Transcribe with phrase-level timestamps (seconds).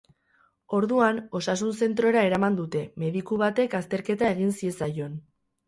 [0.77, 5.25] Orduan, osasun zentrora eraman dute, mediku batek azterketa egin ziezaion.